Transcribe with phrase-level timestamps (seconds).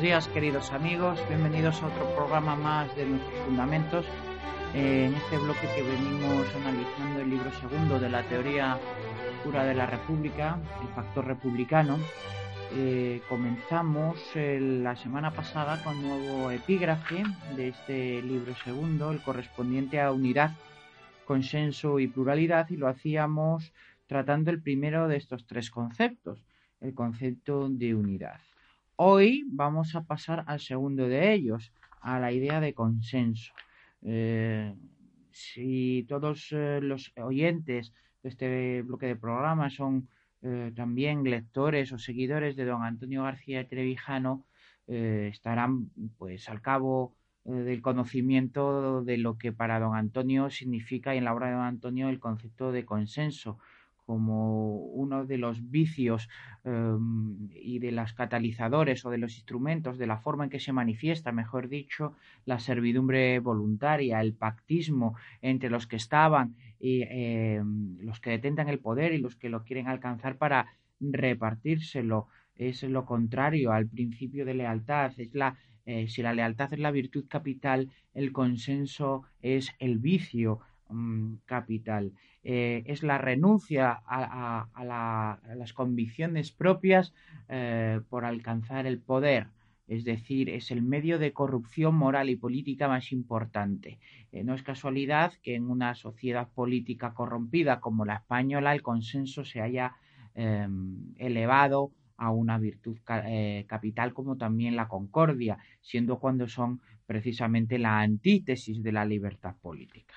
[0.00, 4.06] Buenos días queridos amigos, bienvenidos a otro programa más de nuestros fundamentos.
[4.74, 8.78] Eh, en este bloque que venimos analizando el libro segundo de la teoría
[9.44, 11.98] pura de la República, el factor republicano,
[12.72, 17.22] eh, comenzamos la semana pasada con nuevo epígrafe
[17.54, 20.52] de este libro segundo, el correspondiente a unidad,
[21.26, 23.74] consenso y pluralidad, y lo hacíamos
[24.06, 26.42] tratando el primero de estos tres conceptos,
[26.80, 28.40] el concepto de unidad.
[29.02, 33.50] Hoy vamos a pasar al segundo de ellos, a la idea de consenso.
[34.02, 34.74] Eh,
[35.30, 40.10] si todos eh, los oyentes de este bloque de programa son
[40.42, 44.44] eh, también lectores o seguidores de don Antonio García Trevijano,
[44.86, 47.14] estarán pues al cabo
[47.44, 51.62] del conocimiento de lo que para don Antonio significa y en la obra de don
[51.62, 53.58] Antonio el concepto de consenso
[54.10, 56.28] como uno de los vicios
[56.64, 60.72] em, y de los catalizadores o de los instrumentos, de la forma en que se
[60.72, 68.18] manifiesta, mejor dicho, la servidumbre voluntaria, el pactismo entre los que estaban y em, los
[68.18, 70.66] que detentan el poder y los que lo quieren alcanzar para
[70.98, 72.26] repartírselo.
[72.56, 75.56] Es lo contrario al principio de lealtad, es la
[75.86, 82.12] eh, si la lealtad es la virtud capital, el consenso es el vicio mm, capital.
[82.42, 84.66] Eh, es la renuncia a,
[85.54, 87.12] las convicciones propias
[87.48, 89.48] eh, por alcanzar el poder.
[89.86, 93.98] Es decir, es el medio de corrupción moral y política más importante.
[94.32, 99.44] Eh, no es casualidad que en una sociedad política corrompida como la española el consenso
[99.44, 99.96] se haya
[101.18, 102.96] elevado a una virtud
[103.66, 110.14] capital como también la concordia, siendo cuando son precisamente la antítesis de la libertad política.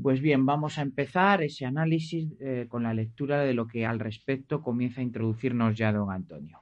[0.00, 3.98] Pues bien, vamos a empezar ese análisis eh, con la lectura de lo que al
[3.98, 6.60] respecto comienza a introducirnos ya don Antonio.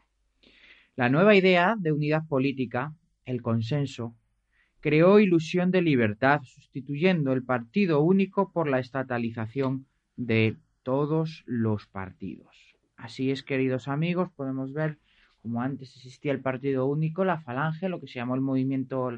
[0.96, 2.94] La nueva idea de unidad política,
[3.24, 4.14] el consenso,
[4.80, 12.76] creó ilusión de libertad, sustituyendo el partido único por la estatalización de todos los partidos.
[12.96, 14.98] Así es, queridos amigos, podemos ver
[15.40, 19.10] como antes existía el partido único, la falange, lo que se llamó el movimiento,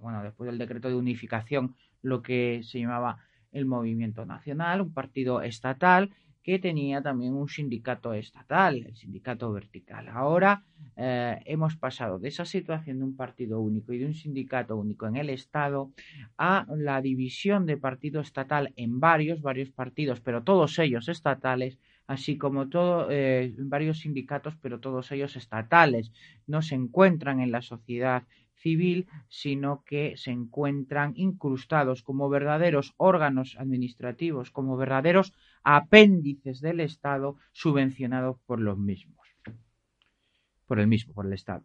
[0.00, 1.74] bueno, después del decreto de unificación,
[2.06, 3.18] lo que se llamaba
[3.52, 6.10] el Movimiento Nacional, un partido estatal
[6.46, 10.08] que tenía también un sindicato estatal, el sindicato vertical.
[10.08, 10.62] Ahora
[10.96, 15.08] eh, hemos pasado de esa situación de un partido único y de un sindicato único
[15.08, 15.90] en el Estado
[16.38, 22.38] a la división de partido estatal en varios, varios partidos, pero todos ellos estatales, así
[22.38, 26.12] como todo, eh, varios sindicatos, pero todos ellos estatales.
[26.46, 28.22] No se encuentran en la sociedad
[28.56, 37.36] civil, sino que se encuentran incrustados como verdaderos órganos administrativos, como verdaderos apéndices del Estado
[37.52, 39.26] subvencionados por los mismos,
[40.66, 41.64] por el mismo, por el Estado.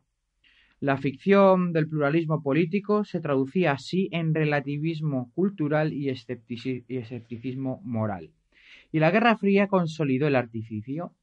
[0.80, 8.32] La ficción del pluralismo político se traducía así en relativismo cultural y escepticismo moral.
[8.92, 11.14] Y la Guerra Fría consolidó el artificio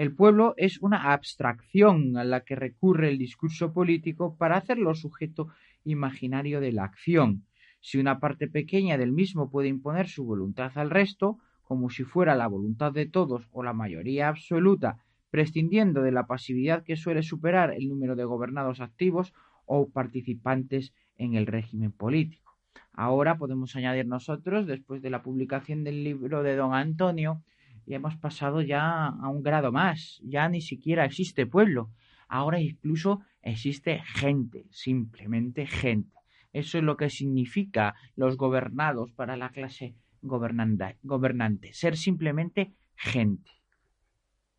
[0.00, 5.48] el pueblo es una abstracción a la que recurre el discurso político para hacerlo sujeto
[5.84, 7.44] imaginario de la acción.
[7.80, 12.34] Si una parte pequeña del mismo puede imponer su voluntad al resto, como si fuera
[12.34, 17.74] la voluntad de todos o la mayoría absoluta, prescindiendo de la pasividad que suele superar
[17.74, 19.34] el número de gobernados activos
[19.66, 22.56] o participantes en el régimen político.
[22.94, 27.42] Ahora podemos añadir nosotros, después de la publicación del libro de don Antonio,
[27.90, 31.90] y hemos pasado ya a un grado más, ya ni siquiera existe pueblo,
[32.28, 36.16] ahora incluso existe gente, simplemente gente.
[36.52, 43.50] Eso es lo que significa los gobernados para la clase gobernante, ser simplemente gente.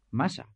[0.10, 0.50] Masa.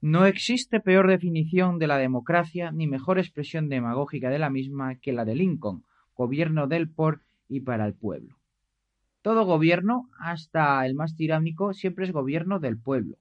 [0.00, 5.12] No existe peor definición de la democracia ni mejor expresión demagógica de la misma que
[5.12, 5.84] la de Lincoln,
[6.14, 7.20] gobierno del por
[7.50, 8.35] y para el pueblo.
[9.26, 13.18] Todo gobierno, hasta el más tiránico, siempre es gobierno del pueblo,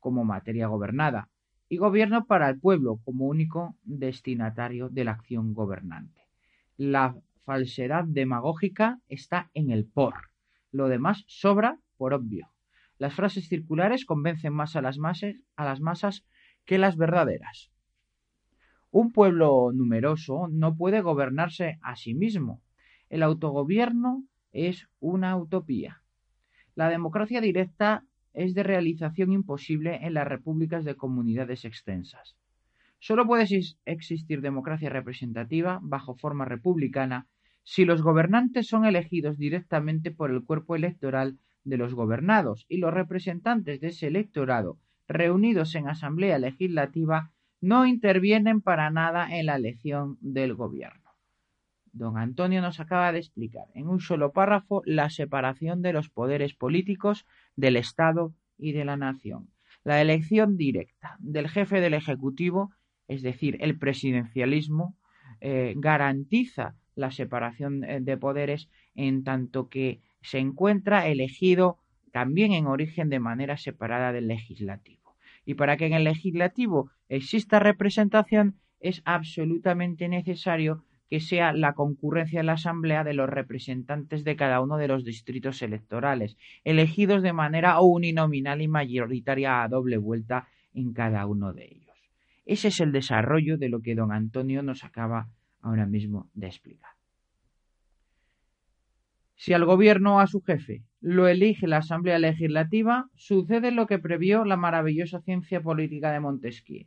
[0.00, 1.28] como materia gobernada,
[1.68, 6.26] y gobierno para el pueblo como único destinatario de la acción gobernante.
[6.76, 7.14] La
[7.44, 10.14] falsedad demagógica está en el por.
[10.72, 12.50] Lo demás sobra por obvio.
[12.98, 16.26] Las frases circulares convencen más a las, masas, a las masas
[16.64, 17.70] que las verdaderas.
[18.90, 22.62] Un pueblo numeroso no puede gobernarse a sí mismo.
[23.08, 24.24] El autogobierno
[24.56, 26.02] es una utopía.
[26.74, 32.36] La democracia directa es de realización imposible en las repúblicas de comunidades extensas.
[32.98, 33.46] Solo puede
[33.84, 37.28] existir democracia representativa bajo forma republicana
[37.64, 42.94] si los gobernantes son elegidos directamente por el cuerpo electoral de los gobernados y los
[42.94, 44.78] representantes de ese electorado
[45.08, 51.05] reunidos en asamblea legislativa no intervienen para nada en la elección del gobierno.
[51.96, 56.52] Don Antonio nos acaba de explicar en un solo párrafo la separación de los poderes
[56.54, 57.26] políticos
[57.56, 59.48] del Estado y de la nación.
[59.82, 62.70] La elección directa del jefe del Ejecutivo,
[63.08, 64.94] es decir, el presidencialismo,
[65.40, 71.78] eh, garantiza la separación eh, de poderes en tanto que se encuentra elegido
[72.12, 75.16] también en origen de manera separada del legislativo.
[75.46, 82.40] Y para que en el legislativo exista representación es absolutamente necesario que sea la concurrencia
[82.40, 87.32] en la Asamblea de los representantes de cada uno de los distritos electorales, elegidos de
[87.32, 91.96] manera uninominal y mayoritaria a doble vuelta en cada uno de ellos.
[92.44, 95.28] Ese es el desarrollo de lo que don Antonio nos acaba
[95.60, 96.92] ahora mismo de explicar.
[99.34, 103.98] Si al gobierno o a su jefe lo elige la Asamblea Legislativa, sucede lo que
[103.98, 106.86] previó la maravillosa ciencia política de Montesquieu.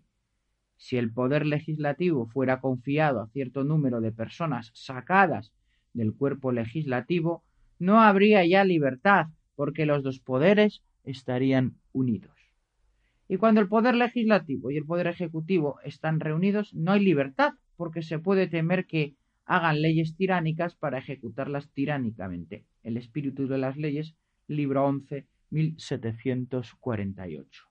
[0.79, 5.51] Si el poder legislativo fuera confiado a cierto número de personas sacadas
[5.93, 7.43] del cuerpo legislativo,
[7.79, 12.31] no habría ya libertad, porque los dos poderes estarían unidos.
[13.27, 18.01] Y cuando el poder legislativo y el poder ejecutivo están reunidos, no hay libertad, porque
[18.01, 22.63] se puede temer que hagan leyes tiránicas para ejecutarlas tiránicamente.
[22.83, 24.15] El espíritu de las leyes,
[24.47, 27.68] libro 11, 1748.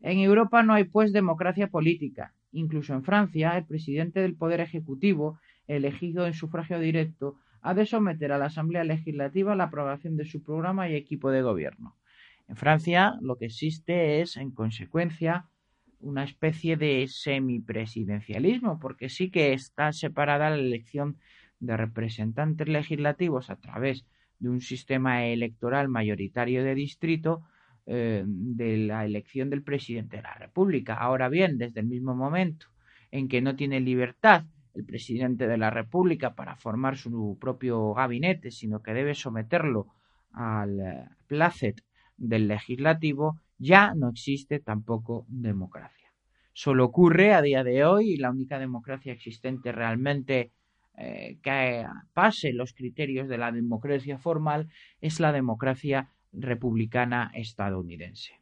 [0.00, 2.34] En Europa no hay pues democracia política.
[2.52, 8.30] Incluso en Francia, el presidente del Poder Ejecutivo, elegido en sufragio directo, ha de someter
[8.32, 11.96] a la Asamblea Legislativa la aprobación de su programa y equipo de gobierno.
[12.46, 15.46] En Francia lo que existe es, en consecuencia,
[16.00, 21.16] una especie de semipresidencialismo, porque sí que está separada la elección
[21.58, 24.04] de representantes legislativos a través
[24.38, 27.42] de un sistema electoral mayoritario de distrito
[27.86, 30.94] eh, de la elección del presidente de la República.
[30.94, 32.66] Ahora bien, desde el mismo momento
[33.10, 34.44] en que no tiene libertad
[34.74, 39.88] el presidente de la República para formar su propio gabinete, sino que debe someterlo
[40.32, 41.82] al eh, placet
[42.16, 46.12] del legislativo, ya no existe tampoco democracia.
[46.52, 50.52] Solo ocurre a día de hoy y la única democracia existente realmente
[50.96, 54.68] eh, que pase los criterios de la democracia formal
[55.00, 58.40] es la democracia republicana estadounidense.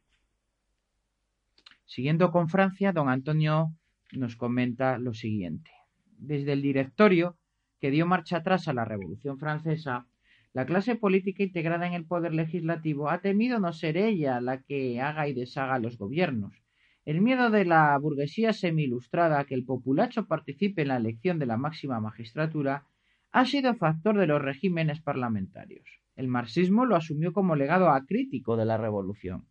[1.85, 3.73] Siguiendo con Francia, don Antonio
[4.11, 5.71] nos comenta lo siguiente.
[6.17, 7.37] Desde el directorio
[7.79, 10.07] que dio marcha atrás a la Revolución Francesa,
[10.53, 15.01] la clase política integrada en el poder legislativo ha temido no ser ella la que
[15.01, 16.53] haga y deshaga los gobiernos.
[17.05, 21.47] El miedo de la burguesía semi-ilustrada a que el populacho participe en la elección de
[21.47, 22.85] la máxima magistratura
[23.31, 26.02] ha sido factor de los regímenes parlamentarios.
[26.15, 29.47] El marxismo lo asumió como legado acrítico de la revolución.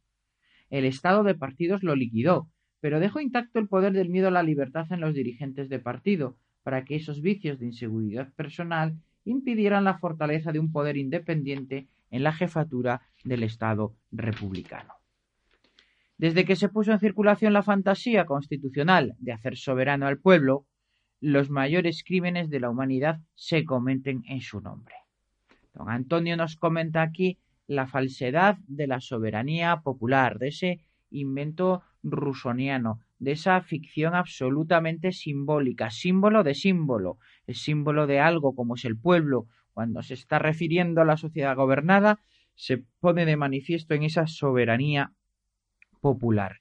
[0.70, 2.48] El estado de partidos lo liquidó,
[2.80, 6.36] pero dejó intacto el poder del miedo a la libertad en los dirigentes de partido,
[6.62, 12.22] para que esos vicios de inseguridad personal impidieran la fortaleza de un poder independiente en
[12.22, 14.94] la jefatura del Estado republicano.
[16.18, 20.66] Desde que se puso en circulación la fantasía constitucional de hacer soberano al pueblo,
[21.20, 24.94] los mayores crímenes de la humanidad se cometen en su nombre.
[25.74, 33.00] Don Antonio nos comenta aquí la falsedad de la soberanía popular, de ese invento rusoniano,
[33.18, 38.98] de esa ficción absolutamente simbólica, símbolo de símbolo, el símbolo de algo como es el
[38.98, 42.18] pueblo, cuando se está refiriendo a la sociedad gobernada,
[42.54, 45.12] se pone de manifiesto en esa soberanía
[46.00, 46.58] popular.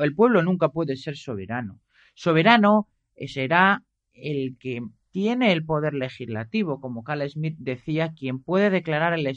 [0.00, 1.80] El pueblo nunca puede ser soberano.
[2.14, 2.88] Soberano
[3.26, 4.82] será el que
[5.14, 9.28] tiene el poder legislativo, como Carl Smith decía, quien puede declarar el,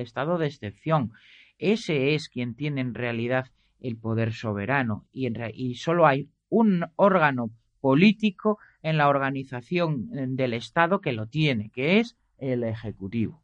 [0.00, 1.12] estado de excepción.
[1.58, 7.50] Ese es quien tiene en realidad el poder soberano y, y solo hay un órgano
[7.82, 13.42] político en la organización del Estado que lo tiene, que es el Ejecutivo.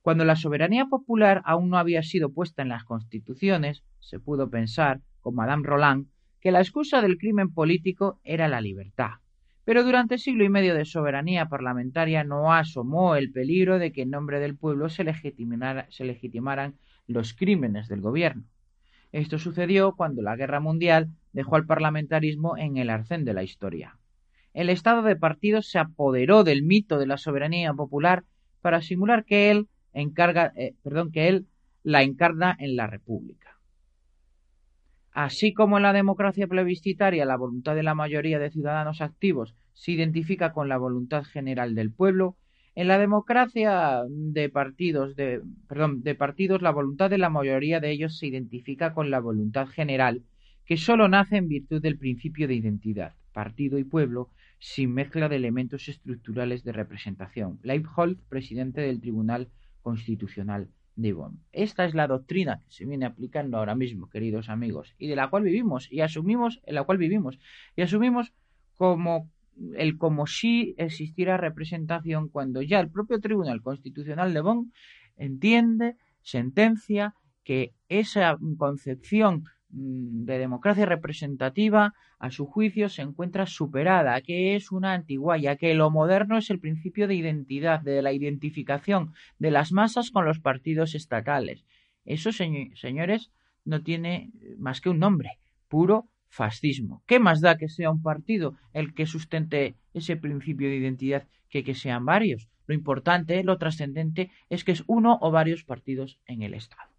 [0.00, 5.02] Cuando la soberanía popular aún no había sido puesta en las constituciones, se pudo pensar,
[5.20, 6.06] con Madame Roland,
[6.40, 9.16] que la excusa del crimen político era la libertad.
[9.64, 14.10] Pero durante siglo y medio de soberanía parlamentaria no asomó el peligro de que en
[14.10, 16.74] nombre del pueblo se, legitimaran
[17.06, 18.44] los crímenes del gobierno.
[19.12, 23.96] Esto sucedió cuando la guerra mundial dejó al parlamentarismo en el arcén de la historia.
[24.52, 28.24] El estado de partidos se apoderó del mito de la soberanía popular
[28.60, 30.74] para simular que él encarga, eh,
[31.12, 31.46] que él
[31.82, 33.53] la encarna en la República.
[35.14, 39.92] Así como en la democracia plebiscitaria la voluntad de la mayoría de ciudadanos activos se
[39.92, 42.36] identifica con la voluntad general del pueblo,
[42.74, 45.40] en la democracia de partidos, de,
[46.18, 50.24] partidos, la voluntad de la mayoría de ellos se identifica con la voluntad general,
[50.66, 55.36] que sólo nace en virtud del principio de identidad, partido y pueblo, sin mezcla de
[55.36, 57.60] elementos estructurales de representación.
[57.62, 59.46] Leibholz, presidente del Tribunal
[59.80, 61.40] Constitucional de Bonn.
[61.52, 65.28] Esta es la doctrina que se viene aplicando ahora mismo, queridos amigos, y de la
[65.28, 67.38] cual vivimos y asumimos, en la cual vivimos
[67.76, 68.32] y asumimos
[68.76, 69.30] como
[69.76, 74.72] el como si existiera representación cuando ya el propio Tribunal Constitucional de Bonn
[75.16, 79.44] entiende, sentencia que esa concepción
[79.76, 85.90] de democracia representativa, a su juicio, se encuentra superada, que es una antiguaya, que lo
[85.90, 90.94] moderno es el principio de identidad, de la identificación de las masas con los partidos
[90.94, 91.64] estatales.
[92.04, 93.32] Eso, señores,
[93.64, 95.38] no tiene más que un nombre,
[95.68, 97.02] puro fascismo.
[97.06, 101.64] ¿Qué más da que sea un partido el que sustente ese principio de identidad que
[101.64, 102.48] que sean varios?
[102.66, 106.93] Lo importante, lo trascendente, es que es uno o varios partidos en el Estado.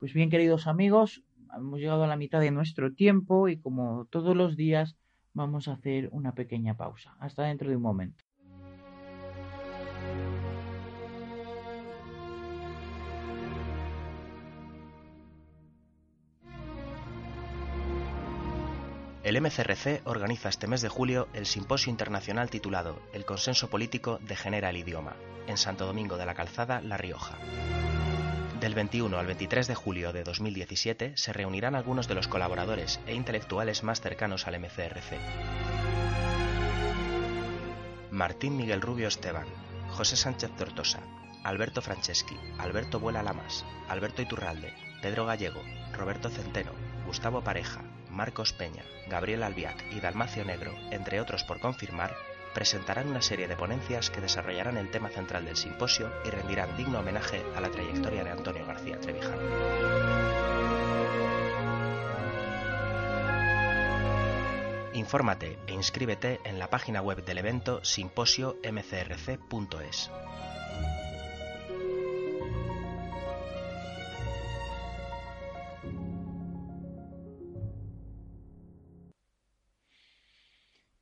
[0.00, 1.22] Pues bien, queridos amigos,
[1.54, 4.96] hemos llegado a la mitad de nuestro tiempo y como todos los días
[5.34, 7.14] vamos a hacer una pequeña pausa.
[7.20, 8.24] Hasta dentro de un momento.
[19.22, 24.70] El MCRC organiza este mes de julio el simposio internacional titulado El consenso político degenera
[24.70, 25.14] el idioma,
[25.46, 27.36] en Santo Domingo de la Calzada, La Rioja.
[28.60, 33.14] Del 21 al 23 de julio de 2017 se reunirán algunos de los colaboradores e
[33.14, 35.16] intelectuales más cercanos al MCRC.
[38.10, 39.46] Martín Miguel Rubio Esteban,
[39.88, 41.00] José Sánchez Tortosa,
[41.42, 45.62] Alberto Franceschi, Alberto Vuela Lamas, Alberto Iturralde, Pedro Gallego,
[45.94, 46.72] Roberto Centeno,
[47.06, 52.14] Gustavo Pareja, Marcos Peña, Gabriel Albiac y Dalmacio Negro, entre otros por confirmar,
[52.54, 57.00] presentarán una serie de ponencias que desarrollarán el tema central del simposio y rendirán digno
[57.00, 59.40] homenaje a la trayectoria de Antonio García Trevijano.
[64.92, 70.10] Infórmate e inscríbete en la página web del evento simposio-mcrc.es.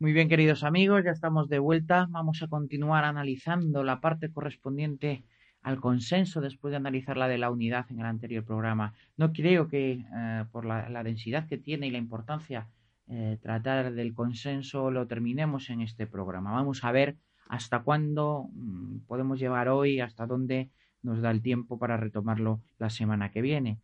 [0.01, 2.07] Muy bien, queridos amigos, ya estamos de vuelta.
[2.11, 5.25] Vamos a continuar analizando la parte correspondiente
[5.61, 8.95] al consenso después de analizar la de la unidad en el anterior programa.
[9.17, 12.69] No creo que eh, por la, densidad que tiene y la importancia
[13.09, 16.53] eh, tratar del consenso lo terminemos en este programa.
[16.53, 17.17] Vamos a ver
[17.49, 20.71] hasta cuándo mm, podemos llevar hoy, hasta dónde
[21.03, 23.81] nos da el tiempo para retomarlo la semana que viene.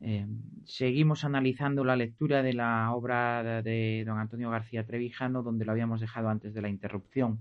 [0.00, 0.26] Eh,
[0.64, 6.00] seguimos analizando la lectura de la obra de don Antonio García Trevijano, donde lo habíamos
[6.00, 7.40] dejado antes de la interrupción,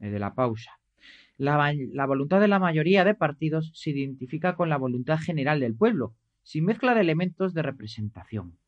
[0.00, 0.78] eh, de la pausa.
[1.38, 5.76] La, la, voluntad de la mayoría de partidos se identifica con la voluntad general del
[5.76, 8.58] pueblo, sin mezcla de elementos de representación.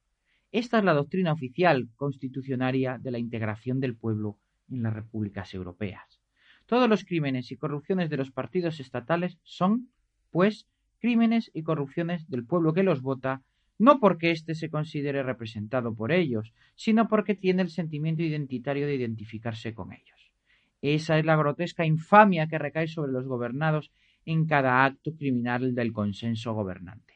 [0.53, 4.39] Esta es la doctrina oficial constitucionaria de la integración del pueblo
[4.71, 6.21] en las repúblicas europeas.
[6.67, 9.89] Todos los crímenes y corrupciones de los partidos estatales son,
[10.31, 10.67] pues,
[11.01, 13.43] crímenes y corrupciones del pueblo que los vota,
[13.79, 18.97] no porque éste se considere representado por ellos, sino porque tiene el sentimiento identitario de
[18.97, 20.33] identificarse con ellos.
[20.83, 23.91] Esa es la grotesca infamia que recae sobre los gobernados
[24.25, 27.15] en cada acto criminal del consenso gobernante.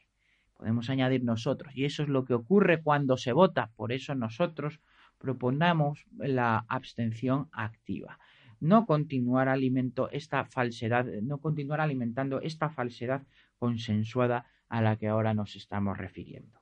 [0.56, 4.80] Podemos añadir nosotros, y eso es lo que ocurre cuando se vota, por eso nosotros
[5.18, 8.18] proponemos la abstención activa
[8.62, 13.26] no continuar alimento esta falsedad, no continuar alimentando esta falsedad
[13.58, 16.60] consensuada a la que ahora nos estamos refiriendo.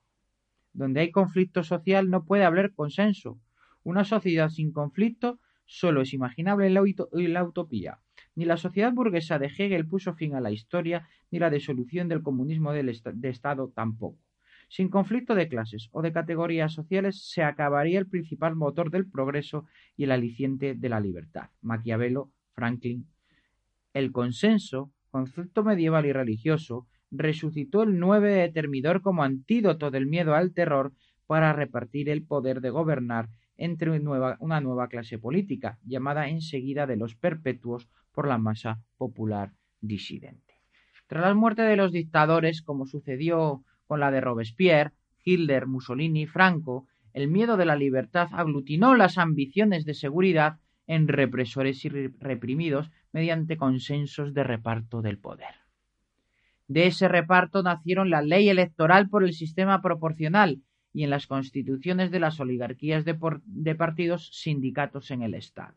[0.73, 3.38] Donde hay conflicto social no puede haber consenso.
[3.83, 6.75] Una sociedad sin conflicto solo es imaginable en
[7.35, 7.99] la, utopía.
[8.35, 12.23] Ni la sociedad burguesa de Hegel puso fin a la historia, ni la disolución del
[12.23, 14.19] comunismo de Estado tampoco.
[14.71, 19.67] Sin conflicto de clases o de categorías sociales se acabaría el principal motor del progreso
[19.97, 21.50] y el aliciente de la libertad.
[21.61, 23.09] Maquiavelo, Franklin.
[23.93, 30.37] El consenso, concepto medieval y religioso, resucitó el nueve de Termidor como antídoto del miedo
[30.37, 30.93] al terror
[31.27, 37.17] para repartir el poder de gobernar entre una nueva clase política, llamada enseguida de los
[37.17, 40.55] perpetuos por la masa popular disidente.
[41.09, 44.92] Tras la muerte de los dictadores, como sucedió con la de Robespierre,
[45.25, 51.85] Hitler, Mussolini, Franco, el miedo de la libertad aglutinó las ambiciones de seguridad en represores
[51.85, 55.56] y reprimidos mediante consensos de reparto del poder.
[56.68, 62.12] De ese reparto nacieron la ley electoral por el sistema proporcional y en las constituciones
[62.12, 65.75] de las oligarquías de, partidos sindicatos en el Estado.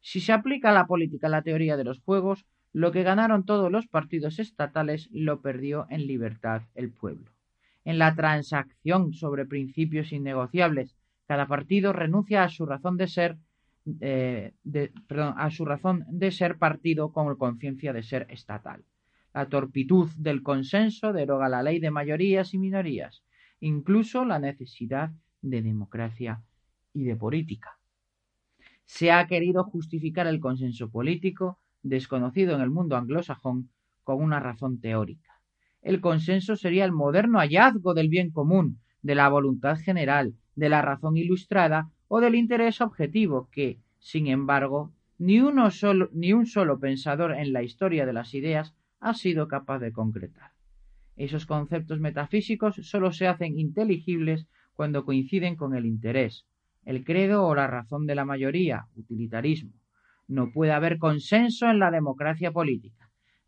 [0.00, 3.70] Si se aplica la política a la teoría de los juegos, lo que ganaron todos
[3.70, 7.33] los partidos estatales lo perdió en libertad el pueblo.
[7.84, 13.36] En la transacción sobre principios innegociables, cada partido renuncia a su razón de ser,
[14.00, 14.52] eh,
[15.16, 18.84] a su razón de ser partido con conciencia de ser estatal.
[19.34, 23.22] La torpitud del consenso deroga la ley de mayorías y minorías,
[23.60, 25.10] incluso la necesidad
[25.42, 26.42] de democracia
[26.92, 27.78] y de política.
[28.84, 33.70] Se ha querido justificar el consenso político, desconocido en el mundo anglosajón,
[34.02, 35.33] con una razón teórica.
[35.84, 40.80] El consenso sería el moderno hallazgo del bien común, de la voluntad general, de la
[40.80, 46.80] razón ilustrada o del interés objetivo que, sin embargo, ni, uno solo, ni un solo
[46.80, 50.52] pensador en la historia de las ideas ha sido capaz de concretar.
[51.16, 56.46] Esos conceptos metafísicos sólo se hacen inteligibles cuando coinciden con el interés,
[56.86, 59.74] el credo o la razón de la mayoría, utilitarismo.
[60.28, 63.03] No puede haber consenso en la democracia política.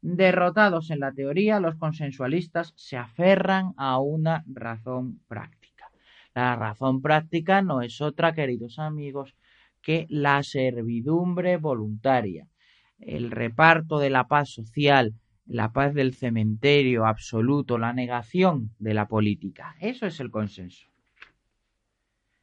[0.09, 5.91] Derrotados en la teoría, los consensualistas se aferran a una razón práctica.
[6.33, 9.35] La razón práctica no es otra, queridos amigos,
[9.83, 12.47] que la servidumbre voluntaria,
[13.01, 19.09] el reparto de la paz social, la paz del cementerio absoluto, la negación de la
[19.09, 19.75] política.
[19.81, 20.87] Eso es el consenso.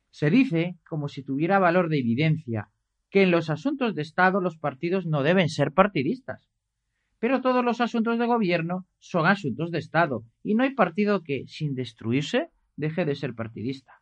[0.10, 2.68] Se dice, como si tuviera valor de evidencia,
[3.10, 6.53] que en los asuntos de Estado los partidos no deben ser partidistas.
[7.24, 11.46] Pero todos los asuntos de gobierno son asuntos de Estado, y no hay partido que,
[11.48, 13.94] sin destruirse, deje de ser partidista.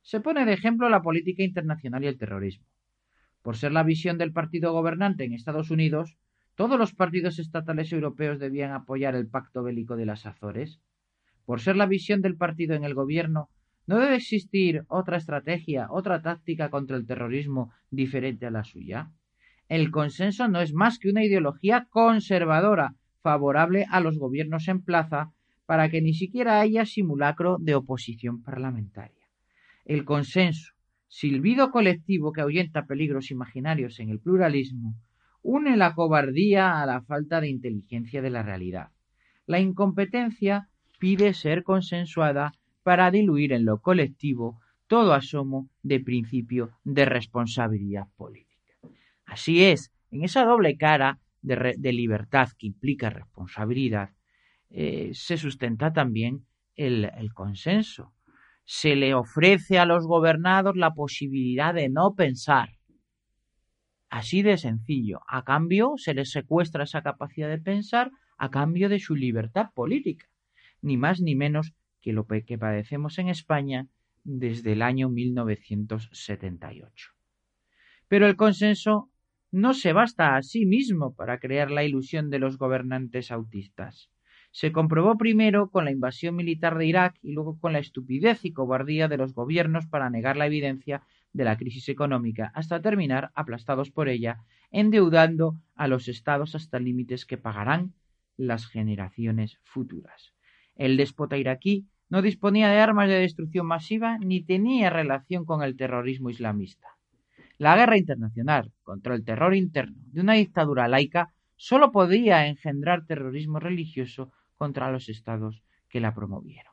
[0.00, 2.64] Se pone de ejemplo la política internacional y el terrorismo.
[3.42, 6.16] Por ser la visión del partido gobernante en Estados Unidos,
[6.54, 10.78] todos los partidos estatales europeos debían apoyar el pacto bélico de las Azores.
[11.44, 13.48] Por ser la visión del partido en el gobierno,
[13.88, 19.10] no debe existir otra estrategia, otra táctica contra el terrorismo diferente a la suya.
[19.72, 25.32] El consenso no es más que una ideología conservadora, favorable a los gobiernos en plaza,
[25.64, 29.30] para que ni siquiera haya simulacro de oposición parlamentaria.
[29.86, 30.74] El consenso,
[31.08, 34.94] silbido colectivo que ahuyenta peligros imaginarios en el pluralismo,
[35.40, 38.90] une la cobardía a la falta de inteligencia de la realidad.
[39.46, 47.06] La incompetencia pide ser consensuada para diluir en lo colectivo todo asomo de principio de
[47.06, 48.51] responsabilidad política.
[49.32, 54.10] Así es, en esa doble cara de, libertad que implica responsabilidad,
[54.70, 58.14] eh, se sustenta también el consenso.
[58.64, 62.70] Se le ofrece a los gobernados la posibilidad de no pensar,
[64.12, 65.22] Así de sencillo.
[65.26, 70.26] A cambio, se les secuestra esa capacidad de pensar a cambio de su libertad política.
[70.82, 73.88] Ni más ni menos que lo que padecemos en España
[74.22, 77.12] desde el año 1978.
[78.06, 79.10] Pero el consenso
[79.52, 84.10] no se basta a sí mismo para crear la ilusión de los gobernantes autistas.
[84.50, 88.52] Se comprobó primero con la invasión militar de Irak y luego con la estupidez y
[88.52, 91.02] cobardía de los gobiernos para negar la evidencia
[91.34, 94.38] de la crisis económica hasta terminar aplastados por ella,
[94.70, 97.92] endeudando a los estados hasta límites que pagarán
[98.38, 100.32] las generaciones futuras.
[100.76, 105.76] El déspota iraquí no disponía de armas de destrucción masiva ni tenía relación con el
[105.76, 106.88] terrorismo islamista.
[107.58, 113.60] La guerra internacional contra el terror interno de una dictadura laica sólo podía engendrar terrorismo
[113.60, 116.72] religioso contra los estados que la promovieron.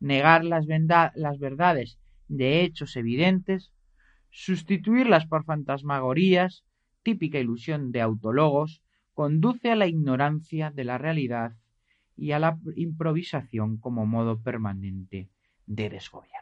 [0.00, 0.66] Negar las,
[1.14, 3.72] las verdades de hechos evidentes
[4.38, 6.62] Sustituirlas por fantasmagorías,
[7.02, 8.82] típica ilusión de autologos,
[9.14, 11.56] conduce a la ignorancia de la realidad
[12.18, 15.30] y a la improvisación como modo permanente
[15.66, 16.35] de desgobierno.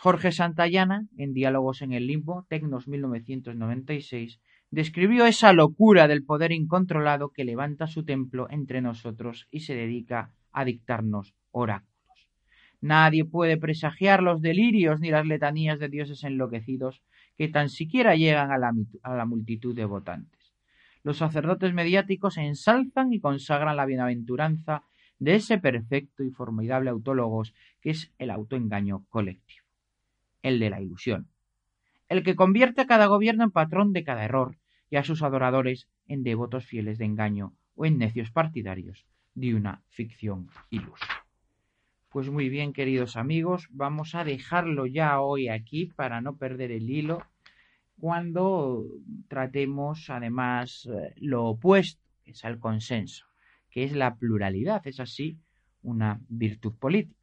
[0.00, 4.38] Jorge Santayana, en Diálogos en el Limbo, Tecnos 1996,
[4.70, 10.30] describió esa locura del poder incontrolado que levanta su templo entre nosotros y se dedica
[10.52, 12.28] a dictarnos oráculos.
[12.80, 17.02] Nadie puede presagiar los delirios ni las letanías de dioses enloquecidos
[17.36, 18.58] que tan siquiera llegan a
[19.16, 20.54] la, multitud de votantes.
[21.02, 24.84] Los sacerdotes mediáticos ensalzan y consagran la bienaventuranza
[25.18, 29.67] de ese perfecto y formidable autólogos que es el autoengaño colectivo,
[30.42, 31.28] el de la ilusión,
[32.08, 34.56] el que convierte a cada gobierno en patrón de cada error
[34.90, 39.82] y a sus adoradores en devotos fieles de engaño o en necios partidarios de una
[39.88, 41.06] ficción ilusa.
[42.08, 46.88] Pues muy bien, queridos amigos, vamos a dejarlo ya hoy aquí para no perder el
[46.88, 47.22] hilo
[47.98, 48.84] cuando
[49.28, 53.26] tratemos además eh, lo opuesto, que es el consenso,
[53.70, 55.38] que es la pluralidad, es así
[55.82, 57.17] una virtud política.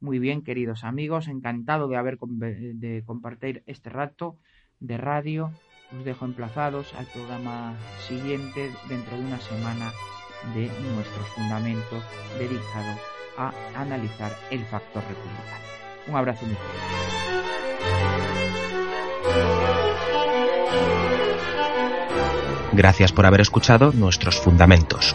[0.00, 4.38] Muy bien, queridos amigos, encantado de haber de compartir este rato
[4.78, 5.52] de radio.
[5.96, 7.76] Os dejo emplazados al programa
[8.08, 9.92] siguiente dentro de una semana
[10.54, 12.02] de nuestros fundamentos
[12.38, 12.98] dedicado
[13.36, 15.64] a analizar el factor republicano.
[16.08, 17.10] Un abrazo muy fuerte.
[22.72, 25.14] Gracias por haber escuchado nuestros fundamentos.